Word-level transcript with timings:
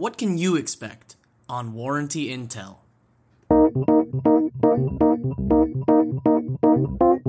What 0.00 0.16
can 0.16 0.38
you 0.38 0.56
expect 0.56 1.16
on 1.46 1.74
Warranty 1.74 2.34
Intel? 2.34 2.78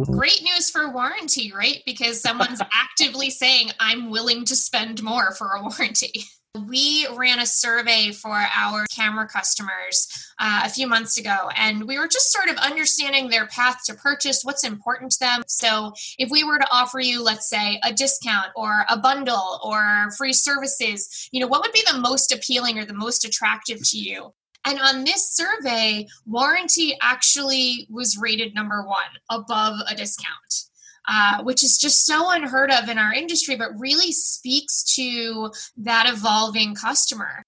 Great 0.10 0.42
news 0.42 0.70
for 0.70 0.90
warranty, 0.94 1.52
right? 1.52 1.84
Because 1.86 2.22
someone's 2.22 2.62
actively 2.72 3.30
saying, 3.30 3.72
I'm 3.82 4.10
willing 4.10 4.46
to 4.46 4.56
spend 4.56 5.04
more 5.04 5.36
for 5.36 5.48
a 5.48 5.62
warranty. 5.62 6.24
We 6.68 7.08
ran 7.16 7.40
a 7.40 7.46
survey 7.46 8.12
for 8.12 8.32
our 8.32 8.86
camera 8.94 9.26
customers 9.26 10.08
uh, 10.38 10.64
a 10.66 10.70
few 10.70 10.86
months 10.86 11.18
ago, 11.18 11.50
and 11.56 11.88
we 11.88 11.98
were 11.98 12.10
just 12.10 12.30
sort 12.30 12.50
of 12.50 12.58
understanding 12.58 13.30
their 13.30 13.48
path 13.48 13.78
to 13.86 13.94
purchase, 13.94 14.44
what's 14.44 14.66
important 14.66 15.12
to 15.12 15.20
them. 15.20 15.44
So, 15.48 15.94
if 16.20 16.30
we 16.30 16.44
were 16.44 16.60
to 16.60 16.68
offer 16.70 17.00
you, 17.00 17.24
let's 17.24 17.50
say, 17.50 17.80
a 17.84 17.94
discount 17.94 18.50
or 18.58 18.84
a 18.90 18.98
bundle 18.98 19.62
or 19.64 20.12
free 20.18 20.34
services, 20.34 21.30
you 21.32 21.40
know, 21.40 21.48
what 21.48 21.62
would 21.62 21.72
be 21.72 21.86
the 21.90 21.98
most 21.98 22.34
appealing 22.34 22.78
or 22.78 22.84
the 22.84 22.94
most 22.94 23.24
attractive 23.24 23.80
to 23.90 23.98
you? 23.98 24.34
And 24.66 24.78
on 24.80 25.06
this 25.06 25.32
survey, 25.32 26.06
warranty 26.26 26.98
actually 27.02 27.88
was 27.90 28.18
rated 28.18 28.54
number 28.54 28.86
one 28.86 29.10
above 29.30 29.80
a 29.90 29.96
discount. 29.96 30.71
Uh, 31.08 31.42
which 31.44 31.64
is 31.64 31.78
just 31.78 32.06
so 32.06 32.30
unheard 32.30 32.72
of 32.72 32.88
in 32.88 33.00
our 33.00 33.12
industry, 33.12 33.56
but 33.56 33.70
really 33.80 34.12
speaks 34.12 34.84
to 34.84 35.52
that 35.76 36.08
evolving 36.08 36.76
customer. 36.76 37.44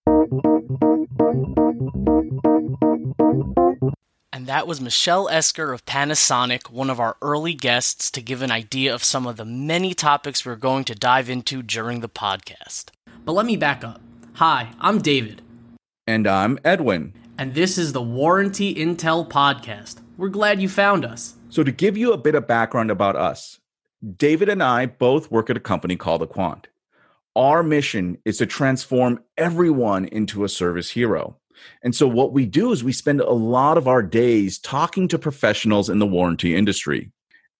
And 4.34 4.48
that 4.48 4.67
was 4.67 4.81
Michelle 4.81 5.29
Esker 5.29 5.71
of 5.71 5.85
Panasonic, 5.85 6.71
one 6.71 6.89
of 6.89 6.99
our 6.99 7.16
early 7.21 7.53
guests, 7.53 8.09
to 8.12 8.21
give 8.21 8.41
an 8.41 8.52
idea 8.52 8.93
of 8.93 9.03
some 9.03 9.27
of 9.27 9.38
the 9.38 9.45
many 9.45 9.93
topics 9.93 10.45
we're 10.45 10.55
going 10.55 10.84
to 10.85 10.95
dive 10.95 11.29
into 11.29 11.62
during 11.62 11.99
the 11.99 12.09
podcast. 12.09 12.85
But 13.23 13.34
let 13.34 13.45
me 13.45 13.55
back 13.55 13.84
up. 13.84 14.01
Hi, 14.34 14.70
I'm 14.81 14.99
David. 14.99 15.43
And 16.07 16.27
I'm 16.27 16.57
Edwin. 16.65 17.13
And 17.35 17.55
this 17.55 17.79
is 17.79 17.93
the 17.93 18.01
Warranty 18.01 18.75
Intel 18.75 19.27
Podcast. 19.27 20.01
We're 20.17 20.29
glad 20.29 20.62
you 20.62 20.70
found 20.70 21.03
us. 21.03 21.34
So, 21.49 21.63
to 21.63 21.71
give 21.71 21.98
you 21.98 22.13
a 22.13 22.17
bit 22.17 22.35
of 22.35 22.45
background 22.45 22.91
about 22.91 23.15
us, 23.15 23.59
David 24.17 24.49
and 24.49 24.62
I 24.62 24.85
both 24.85 25.31
work 25.31 25.49
at 25.49 25.57
a 25.57 25.62
company 25.62 25.95
called 25.95 26.21
Aquant. 26.21 26.65
Our 27.35 27.63
mission 27.63 28.20
is 28.23 28.37
to 28.37 28.45
transform 28.45 29.20
everyone 29.35 30.05
into 30.05 30.43
a 30.43 30.49
service 30.49 30.91
hero. 30.91 31.35
And 31.81 31.95
so, 31.95 32.07
what 32.07 32.34
we 32.34 32.45
do 32.45 32.71
is 32.71 32.84
we 32.84 32.93
spend 32.93 33.20
a 33.20 33.31
lot 33.31 33.79
of 33.79 33.87
our 33.87 34.03
days 34.03 34.59
talking 34.59 35.07
to 35.07 35.18
professionals 35.18 35.90
in 35.90 35.97
the 35.97 36.05
warranty 36.05 36.55
industry. 36.55 37.12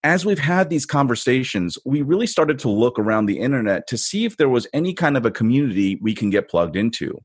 As 0.04 0.24
we've 0.24 0.38
had 0.38 0.70
these 0.70 0.86
conversations, 0.86 1.80
we 1.84 2.04
really 2.04 2.28
started 2.28 2.60
to 2.60 2.70
look 2.70 3.00
around 3.00 3.26
the 3.26 3.40
internet 3.40 3.88
to 3.88 3.98
see 3.98 4.26
if 4.26 4.38
there 4.38 4.50
was 4.50 4.68
any 4.72 4.94
kind 4.94 5.18
of 5.18 5.26
a 5.26 5.32
community 5.32 5.98
we 6.00 6.14
can 6.14 6.30
get 6.30 6.48
plugged 6.48 6.76
into 6.76 7.20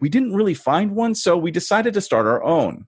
we 0.00 0.08
didn't 0.08 0.34
really 0.34 0.54
find 0.54 0.92
one, 0.92 1.14
so 1.14 1.36
we 1.36 1.50
decided 1.50 1.94
to 1.94 2.00
start 2.00 2.26
our 2.26 2.42
own. 2.42 2.86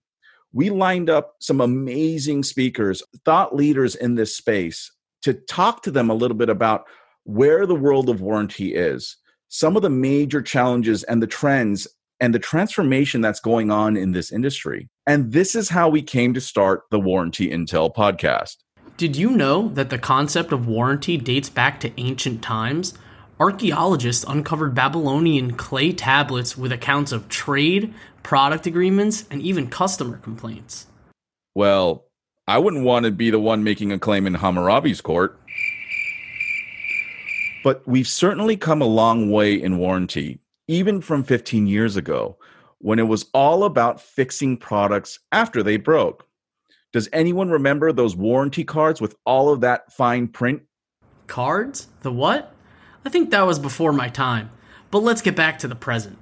We 0.52 0.70
lined 0.70 1.08
up 1.08 1.36
some 1.40 1.60
amazing 1.60 2.42
speakers, 2.42 3.02
thought 3.24 3.54
leaders 3.54 3.94
in 3.94 4.16
this 4.16 4.36
space, 4.36 4.90
to 5.22 5.34
talk 5.34 5.82
to 5.82 5.90
them 5.90 6.10
a 6.10 6.14
little 6.14 6.36
bit 6.36 6.48
about 6.48 6.84
where 7.24 7.66
the 7.66 7.74
world 7.74 8.08
of 8.08 8.20
warranty 8.20 8.74
is, 8.74 9.16
some 9.48 9.76
of 9.76 9.82
the 9.82 9.90
major 9.90 10.42
challenges 10.42 11.02
and 11.04 11.22
the 11.22 11.26
trends 11.26 11.86
and 12.20 12.34
the 12.34 12.38
transformation 12.38 13.20
that's 13.20 13.40
going 13.40 13.70
on 13.70 13.96
in 13.96 14.12
this 14.12 14.30
industry. 14.30 14.88
And 15.06 15.32
this 15.32 15.54
is 15.54 15.68
how 15.68 15.88
we 15.88 16.02
came 16.02 16.34
to 16.34 16.40
start 16.40 16.82
the 16.90 17.00
Warranty 17.00 17.50
Intel 17.50 17.94
podcast. 17.94 18.56
Did 18.96 19.16
you 19.16 19.30
know 19.30 19.68
that 19.70 19.88
the 19.88 19.98
concept 19.98 20.52
of 20.52 20.66
warranty 20.66 21.16
dates 21.16 21.48
back 21.48 21.80
to 21.80 22.00
ancient 22.00 22.42
times? 22.42 22.92
Archaeologists 23.40 24.22
uncovered 24.28 24.74
Babylonian 24.74 25.54
clay 25.54 25.92
tablets 25.92 26.58
with 26.58 26.72
accounts 26.72 27.10
of 27.10 27.28
trade, 27.28 27.94
product 28.22 28.66
agreements, 28.66 29.24
and 29.30 29.40
even 29.40 29.66
customer 29.66 30.18
complaints. 30.18 30.86
Well, 31.54 32.04
I 32.46 32.58
wouldn't 32.58 32.84
want 32.84 33.06
to 33.06 33.10
be 33.10 33.30
the 33.30 33.40
one 33.40 33.64
making 33.64 33.92
a 33.92 33.98
claim 33.98 34.26
in 34.26 34.34
Hammurabi's 34.34 35.00
court. 35.00 35.40
But 37.64 37.86
we've 37.88 38.06
certainly 38.06 38.56
come 38.56 38.82
a 38.82 38.86
long 38.86 39.30
way 39.30 39.54
in 39.54 39.78
warranty, 39.78 40.40
even 40.68 41.00
from 41.00 41.24
15 41.24 41.66
years 41.66 41.96
ago, 41.96 42.38
when 42.78 42.98
it 42.98 43.08
was 43.08 43.26
all 43.32 43.64
about 43.64 44.00
fixing 44.00 44.56
products 44.56 45.18
after 45.32 45.62
they 45.62 45.76
broke. 45.76 46.26
Does 46.92 47.08
anyone 47.12 47.50
remember 47.50 47.92
those 47.92 48.16
warranty 48.16 48.64
cards 48.64 49.00
with 49.00 49.16
all 49.24 49.52
of 49.52 49.60
that 49.60 49.92
fine 49.92 50.28
print? 50.28 50.62
Cards? 51.26 51.88
The 52.02 52.12
what? 52.12 52.54
I 53.02 53.08
think 53.08 53.30
that 53.30 53.46
was 53.46 53.58
before 53.58 53.92
my 53.92 54.08
time. 54.08 54.50
But 54.90 54.98
let's 54.98 55.22
get 55.22 55.34
back 55.34 55.58
to 55.60 55.68
the 55.68 55.74
present. 55.74 56.18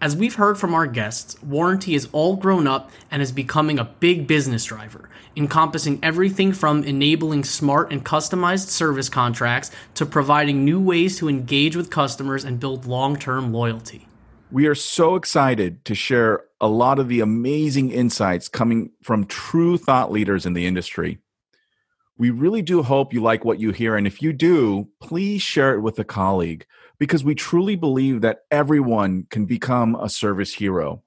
As 0.00 0.16
we've 0.16 0.34
heard 0.34 0.58
from 0.58 0.72
our 0.74 0.86
guests, 0.86 1.40
warranty 1.42 1.94
is 1.94 2.08
all 2.10 2.36
grown 2.36 2.66
up 2.66 2.90
and 3.10 3.20
is 3.20 3.32
becoming 3.32 3.78
a 3.78 3.84
big 3.84 4.26
business 4.26 4.64
driver, 4.64 5.10
encompassing 5.36 6.00
everything 6.02 6.52
from 6.52 6.84
enabling 6.84 7.44
smart 7.44 7.92
and 7.92 8.04
customized 8.04 8.68
service 8.68 9.08
contracts 9.08 9.70
to 9.94 10.06
providing 10.06 10.64
new 10.64 10.80
ways 10.80 11.18
to 11.18 11.28
engage 11.28 11.76
with 11.76 11.90
customers 11.90 12.44
and 12.44 12.58
build 12.58 12.86
long 12.86 13.16
term 13.16 13.52
loyalty. 13.52 14.08
We 14.50 14.66
are 14.66 14.74
so 14.74 15.16
excited 15.16 15.84
to 15.84 15.94
share 15.94 16.44
a 16.60 16.68
lot 16.68 16.98
of 16.98 17.08
the 17.08 17.20
amazing 17.20 17.90
insights 17.90 18.48
coming 18.48 18.90
from 19.02 19.26
true 19.26 19.76
thought 19.76 20.10
leaders 20.10 20.46
in 20.46 20.54
the 20.54 20.66
industry. 20.66 21.18
We 22.18 22.30
really 22.30 22.62
do 22.62 22.82
hope 22.82 23.12
you 23.12 23.22
like 23.22 23.44
what 23.44 23.58
you 23.58 23.72
hear. 23.72 23.96
And 23.96 24.06
if 24.06 24.22
you 24.22 24.32
do, 24.32 24.88
please 25.00 25.42
share 25.42 25.74
it 25.74 25.80
with 25.80 25.98
a 25.98 26.04
colleague 26.04 26.66
because 26.98 27.24
we 27.24 27.34
truly 27.34 27.74
believe 27.74 28.20
that 28.20 28.44
everyone 28.50 29.26
can 29.30 29.44
become 29.44 29.94
a 29.96 30.08
service 30.08 30.54
hero. 30.54 31.02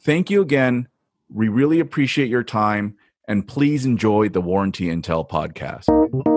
Thank 0.00 0.30
you 0.30 0.40
again. 0.40 0.88
We 1.28 1.48
really 1.48 1.80
appreciate 1.80 2.28
your 2.28 2.44
time. 2.44 2.96
And 3.26 3.46
please 3.48 3.86
enjoy 3.86 4.28
the 4.28 4.40
Warranty 4.40 4.86
Intel 4.86 5.28
podcast. 5.28 6.33